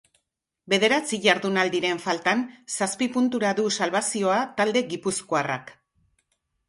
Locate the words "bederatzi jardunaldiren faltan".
0.73-2.41